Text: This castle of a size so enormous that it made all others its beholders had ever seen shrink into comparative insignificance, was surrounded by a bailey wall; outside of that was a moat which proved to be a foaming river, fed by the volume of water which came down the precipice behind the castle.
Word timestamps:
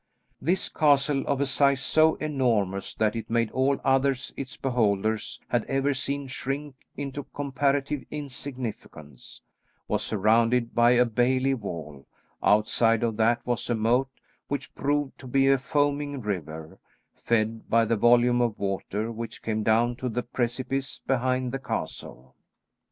This 0.41 0.67
castle 0.67 1.23
of 1.27 1.39
a 1.41 1.45
size 1.45 1.79
so 1.79 2.15
enormous 2.15 2.95
that 2.95 3.15
it 3.15 3.29
made 3.29 3.51
all 3.51 3.79
others 3.83 4.33
its 4.35 4.57
beholders 4.57 5.39
had 5.49 5.63
ever 5.65 5.93
seen 5.93 6.25
shrink 6.25 6.73
into 6.97 7.25
comparative 7.35 8.03
insignificance, 8.09 9.41
was 9.87 10.01
surrounded 10.01 10.73
by 10.73 10.93
a 10.93 11.05
bailey 11.05 11.53
wall; 11.53 12.07
outside 12.41 13.03
of 13.03 13.17
that 13.17 13.45
was 13.45 13.69
a 13.69 13.75
moat 13.75 14.09
which 14.47 14.73
proved 14.73 15.19
to 15.19 15.27
be 15.27 15.47
a 15.47 15.59
foaming 15.59 16.19
river, 16.19 16.79
fed 17.13 17.69
by 17.69 17.85
the 17.85 17.95
volume 17.95 18.41
of 18.41 18.57
water 18.57 19.11
which 19.11 19.43
came 19.43 19.61
down 19.61 19.95
the 20.01 20.23
precipice 20.23 20.99
behind 21.05 21.51
the 21.51 21.59
castle. 21.59 22.35